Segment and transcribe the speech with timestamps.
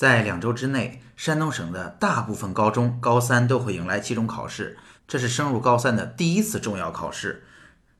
[0.00, 7.44] 在两周之内，山东省的大部分高中高三都会迎来期中考试，这是升入高三的第一次重要考试。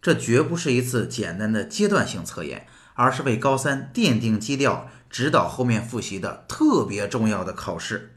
[0.00, 8.14] 这绝不是一次简单的阶段性测验，而是为高三奠定基调、指导后面复习的特别重要的考试。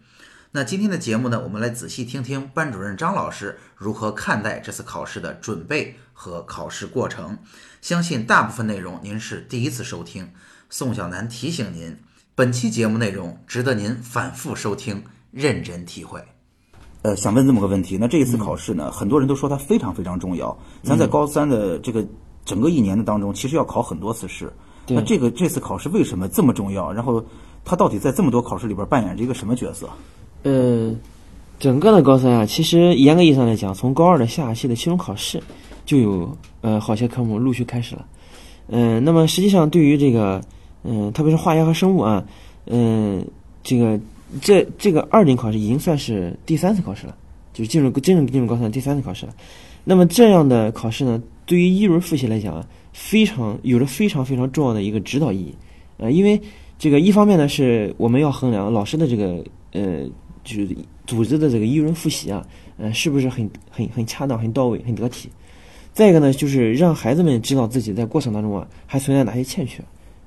[0.52, 7.38] 那今天的节目呢，我们来仔细听听班主任张老师如何看待这次考试的准备和考试过程。
[7.82, 10.32] 相信大部分内容您是第一次收听，
[10.70, 12.00] 宋小南提醒您，
[12.36, 16.20] 本期节目内容值得您反复收听，认真体会。
[17.04, 20.58] 呃，想问这么个问题，那这一次考试呢，很多人都说它非常非常重要。
[20.82, 22.04] 咱在高三的这个
[22.44, 24.52] 整个一年的当中，其实要考很多次试。
[24.88, 26.92] 那这个这次考试为什么这么重要？
[26.92, 27.24] 然后
[27.64, 29.88] 它到底在这么多考试里边扮演着一个什么角色？
[30.42, 30.92] 呃，
[31.60, 35.40] 整个的高三啊，其实严格意义上来讲，从高二的下期的期中考试
[35.86, 38.08] 就有呃好些科目陆续开始了。
[38.70, 40.42] 嗯，那么实际上对于这个
[40.84, 42.26] 嗯，特别是化学和生物啊，
[42.68, 43.26] 嗯，
[43.64, 44.00] 这个
[44.42, 47.16] 这这个二等考试已经算是第三次考试了，
[47.54, 49.34] 就是进入真正进入高三第三次考试了。
[49.84, 55.56] 那么这样的考试呢，对于一轮复习来讲啊，非常有着非常非常重要的一个指导意义。
[55.98, 56.42] 呃，因为
[56.78, 60.08] 这个一方面呢，是我们要衡量老师的这个呃。
[60.46, 60.76] 就是
[61.08, 62.46] 组织的这个一轮复习啊，
[62.78, 65.30] 嗯，是不是很很很恰当、很到位、很得体？
[65.94, 69.82] 再一个呢，就是让孩子们知道自己在过程当中啊还存在哪些欠缺，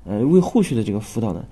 [0.06, 1.44] 呃，为后续的这个辅导呢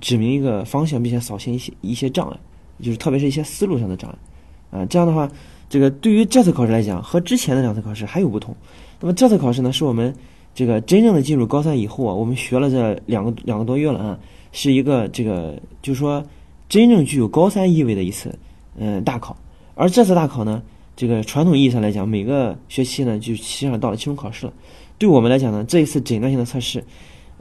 [0.00, 2.36] 指明一个方向，并且扫清一些一些障碍，
[2.82, 5.28] 就是特别是一些思路上的障碍，啊，这样的话，
[5.68, 8.54] 这个对于这次考试来讲，和之前的两次考试还有不同。
[9.00, 10.14] 那么这次考试呢，是我们
[10.54, 14.18] 这个真正的进入高三以后啊，我们学了这两个两个多月了啊，
[14.52, 16.24] 是一个这个就是说。
[16.68, 18.34] 真正具有高三意味的一次，
[18.78, 19.36] 嗯，大考。
[19.74, 20.62] 而这次大考呢，
[20.96, 24.52] 这个传统意义上来讲，每个学期呢就基本上到了期中考试了。
[24.96, 26.82] 对我们来讲呢，这一次诊断性的测试，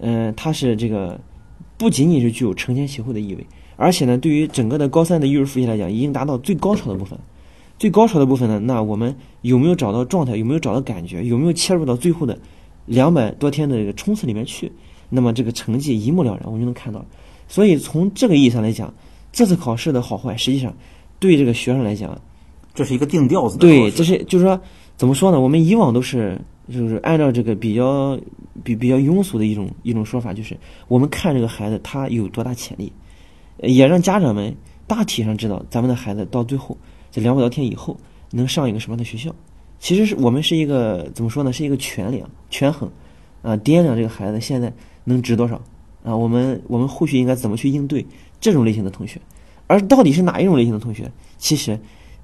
[0.02, 1.18] 嗯，它是这个
[1.78, 3.48] 不仅仅是具有承前启后的意味，
[3.78, 7.18] 而且呢，对于整个的高三的一轮复习来讲，已经达到最高潮的部分。
[7.80, 10.36] 最高潮的部分呢，那我们有没有找到状态？
[10.36, 11.24] 有没有找到感觉？
[11.24, 12.38] 有没有切入到最后的
[12.86, 14.72] 两百多天的这个冲刺里面去？
[15.10, 17.04] 那么这个成绩一目了然，我们就能看到。
[17.48, 18.94] 所以从这个意义上来讲，
[19.32, 20.72] 这次考试的好坏，实际上
[21.20, 22.16] 对这个学生来讲，
[22.74, 23.58] 这是一个定调子。
[23.58, 24.60] 对，这是就是说，
[24.96, 25.40] 怎么说呢？
[25.40, 26.40] 我们以往都是
[26.72, 28.20] 就是按照这个比较
[28.64, 32.92] 比比较庸俗的一种一种说法，就是我们看这个孩子他有多大潜力，
[33.60, 34.56] 也让家长们
[34.88, 36.78] 大体上知道咱们的孩子到最后
[37.12, 37.98] 这两百多天以后
[38.32, 39.36] 能上一个什么样的学校。
[39.80, 41.52] 其实是我们是一个怎么说呢？
[41.52, 42.90] 是一个权量权衡
[43.42, 44.72] 啊，掂量这个孩子现在
[45.04, 45.62] 能值多少
[46.04, 46.16] 啊？
[46.16, 48.06] 我们我们后续应该怎么去应对？
[48.40, 49.22] 这种类型的同学，
[49.68, 51.12] 而到底是哪一种类型的同学？
[51.38, 51.80] 其实，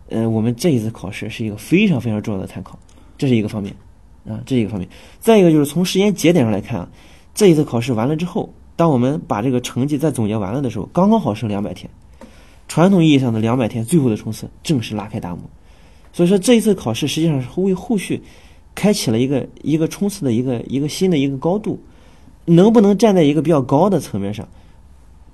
[0.09, 2.79] 呃，我们这一次考试是一个非常非常重要的参考，
[3.19, 3.75] 这是一个方面，
[4.27, 4.87] 啊，这一个方面。
[5.19, 6.89] 再一个就是从时间节点上来看啊，
[7.33, 11.89] 这一次考试完了之后，当我们把这个成绩再总结完了的时候，刚刚好剩两百天，
[12.67, 15.41] 传统意义上的两百天最后的冲刺正式拉开大幕。
[16.13, 18.21] 所以说这一次考试实际上是为后续
[18.73, 21.79] 开启了一个一个冲刺的一个一个新的一个高度，
[22.45, 24.47] 能不能站在一个比较高的层面上？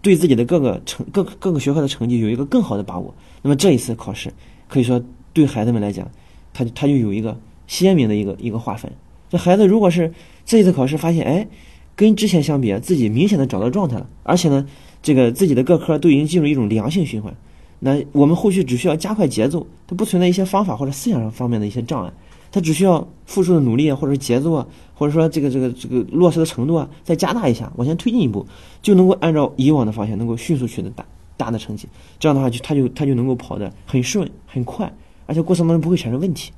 [0.02, 4.30] 对自己的各个成各各个学科的成绩有一个更好的把握，那么这一次考试
[4.68, 5.02] 可以说
[5.32, 6.06] 对孩子们来讲，
[6.53, 8.91] 他他就有一个鲜明的一个一个划分。
[9.29, 10.13] 这孩子如果是
[10.46, 11.47] 这一次考试发现，哎，
[11.96, 14.66] 跟之前相比，自己明显的找到状态了，而且呢，
[15.01, 17.34] 这个自己的各科都已经进入一种良性循环，
[17.79, 22.13] 那我们后续只需要加快节奏，它不存在一些方法或者思想上方面的一些障碍。
[22.52, 28.46] 他只需要付出的努力啊，或者节奏啊，或者说这个这个这个落实的程度啊，再加大一下，往前推进一步，
[28.79, 31.03] 就能够按照以往的方向，能够迅速取得大
[31.35, 31.88] 大的成绩。
[32.19, 34.94] 这样的话，就他就他就能够跑得很顺很快，
[35.25, 36.52] 而且过程当中不会产生问题。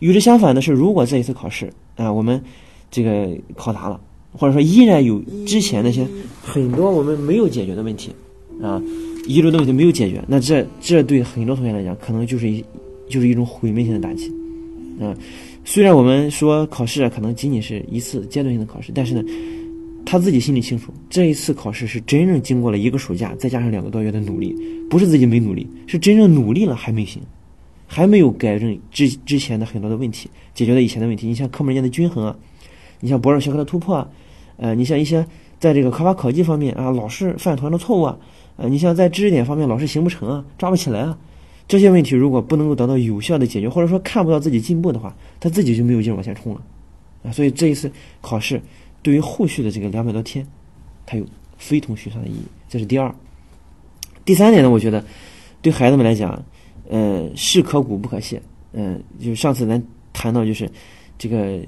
[0.00, 2.40] 与之相反的是，如果这一次考试啊，我们
[2.90, 4.00] 这个考砸了，
[4.32, 6.06] 或者说依然有之前那些
[6.42, 8.10] 很多我们没有解决的问题
[8.62, 8.80] 啊，
[9.26, 12.64] 遗留的问题没有解决，那这这对很多同学来讲，可能就是一
[13.08, 14.32] 就是一种毁灭性的打击。
[15.00, 15.14] 啊，
[15.64, 19.22] 虽然我们说考试啊，可能仅仅是一次阶段性的考试，但是呢，
[20.04, 24.56] 他自己心里清楚，这一次考试是真正经过了一个暑假，再加上两个多月的努力，
[24.90, 27.22] 不是自己没努力，是真正努力了还没行，
[27.88, 31.26] 还没有改正之之前的很多的问题，解决了以前的问题。
[31.26, 32.36] 你像科目间的均衡啊，
[33.00, 34.08] 你像博尔学科的突破啊，
[34.58, 35.26] 呃，你像一些
[35.58, 38.18] 在这个考法考记方面啊，老是犯同样的错误啊，
[38.58, 41.18] 呃，你像在知识点方面老是行不成啊，抓不起来啊。
[41.66, 46.62] 这些问题如果不能够得到有效的解决，或者说看不到自己进步的话，他自己就没有劲往前冲了
[47.24, 47.32] 啊。
[47.32, 47.90] 所以这一次
[48.20, 48.60] 考试
[49.02, 50.46] 对于后续的这个两百多天，
[51.06, 51.24] 它有
[51.56, 52.42] 非同寻常的意义。
[52.68, 53.14] 这是第二。
[54.24, 55.04] 第三点呢，我觉得
[55.62, 56.42] 对孩子们来讲，
[56.88, 58.40] 呃，是可鼓不可泄。
[58.72, 59.82] 嗯，就上次咱
[60.12, 60.70] 谈到就是
[61.16, 61.60] 这个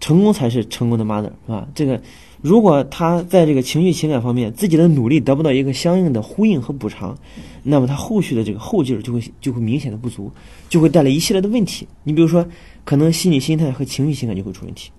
[0.00, 1.66] 成功才是成功的 mother 是吧？
[1.74, 2.00] 这个
[2.42, 7.16] 如果他在这个情绪情感方面自己的努力得不到一个相应的呼应和补偿，
[7.62, 10.30] 那么他后续的这个后劲儿就会就会明显的不足，
[10.68, 11.88] 就会带来一系列的问题。
[12.02, 12.46] 你比如说，
[12.84, 14.90] 可能心理心态和情绪情感就会出问题，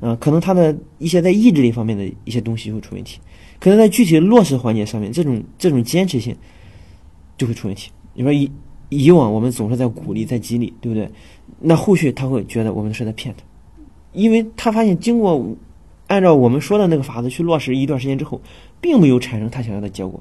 [0.00, 3.18] 啊，可能他的一些在意志力方面的一些东西就会出问题，
[3.58, 6.36] 可能在具体的落实环节上面，这种这种坚持性
[7.38, 7.90] 就会出问题。
[8.12, 8.50] 你说一
[8.94, 11.10] 以往我们总是在鼓励、在激励，对不对？
[11.58, 13.42] 那后续他会觉得我们是在骗他，
[14.12, 15.42] 因为他发现经过
[16.08, 18.38] 按照我们说的那个法子去落实一段时间之后，
[18.82, 20.20] 并没有产生他想要的结果，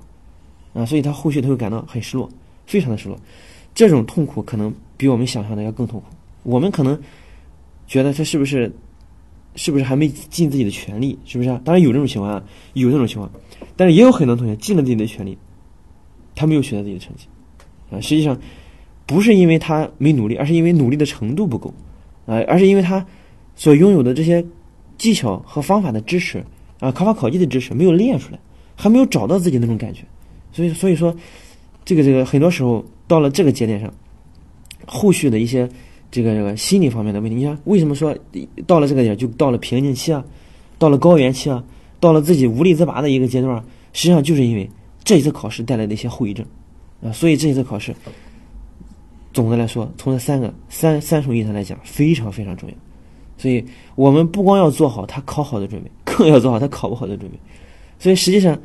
[0.74, 2.30] 啊，所以他后续他会感到很失落，
[2.66, 3.18] 非常的失落。
[3.76, 6.06] 这种痛苦可能比我们想象的要更痛苦。
[6.44, 6.98] 我们可能
[7.88, 8.74] 觉得他是不是
[9.56, 11.20] 是不是还没尽自己的全力？
[11.26, 11.50] 是不是？
[11.66, 13.30] 当然有这种情况啊，有这种情况，
[13.76, 15.38] 但是也有很多同学尽了自己的全力，
[16.36, 17.28] 他没有取得自己的成绩，
[17.92, 18.40] 啊，实际上。
[19.04, 21.74] 不是因为他没努力，而是因为努力的程度不够，
[22.26, 23.06] 啊，而是因为他
[23.58, 24.46] 所拥有的这些
[24.98, 26.42] 技巧和方法的知识
[26.80, 28.40] 啊，考法考级的知识没有练出来，
[28.74, 30.04] 还没有找到自己那种感觉，
[30.54, 31.14] 所以所以说，
[31.84, 33.94] 这个这个很多时候到了这个节点上，
[34.86, 35.68] 后续的一些
[36.10, 38.18] 这个这个心理方面的问题，你看为什么说
[38.66, 40.24] 到了这个点就到了瓶颈期啊，
[40.78, 41.62] 到了高原期啊，
[42.00, 43.62] 到了自己无力自拔的一个阶段，
[43.92, 44.70] 实际上就是因为
[45.04, 46.46] 这一次考试带来的一些后遗症
[47.04, 47.96] 啊，所以这一次考试。
[49.34, 52.76] 总的来说，从这三个三三重意义上来讲，非常非常重要。
[53.38, 53.64] 所以
[53.96, 57.40] 我们不光要做好他考好的准备，更要做好他考不好的准备。
[57.98, 58.60] 所以实际上，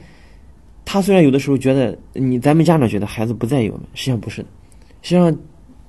[0.84, 4.48] 他虽然有的时候觉得你咱们家长觉得孩子不在意我们，实际上不是的。
[5.02, 5.38] 实际上，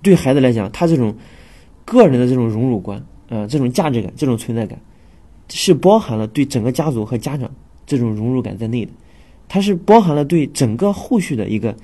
[0.04, 1.12] 对孩子来讲，他这种
[1.84, 4.80] 个人的这种荣辱观，啊，这种价值感、这种存在感，
[5.50, 7.50] 是包含了对整个家族和家长
[7.88, 8.92] 这种荣辱感在内的。
[9.50, 11.76] 它是包含了对整个后续的一个。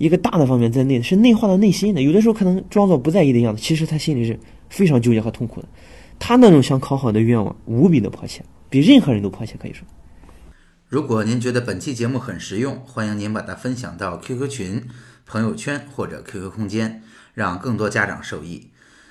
[0.00, 2.00] 一个大的方面在内，是内化到内心的。
[2.00, 5.68] 有的时候可能装作不在意的样子，其实他心里是非常纠结和痛苦的。
[6.18, 9.86] 他那种想考好的愿望无比的迫切，比任何人都迫切，可以说。
[10.88, 14.88] 如果您觉得本期节目很实用，欢迎您把它分享到 QQ 群、
[15.26, 17.02] 朋友圈或者 QQ 空间，
[17.34, 18.70] 让更多家长受益。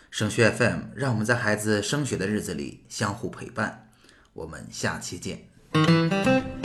[0.09, 3.89] 升学 FM，让我们在孩子升学的日子里相互陪伴。
[4.33, 6.58] 我们下期见。